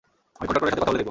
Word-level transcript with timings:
আমি 0.37 0.45
কনট্রাক্টরের 0.47 0.71
সাথে 0.73 0.79
কথা 0.81 0.85
বলে 0.85 0.85
দেখবো। 0.89 0.99